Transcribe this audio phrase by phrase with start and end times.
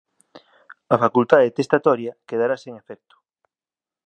[0.93, 3.15] A facultade testatoria quedará sen efecto